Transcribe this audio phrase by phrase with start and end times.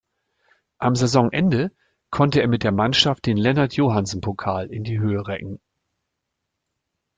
[0.79, 1.71] Am Saisonende
[2.09, 5.61] konnte er mit der Mannschaft den Lennart-Johansson-Pokal in die Höhe recken.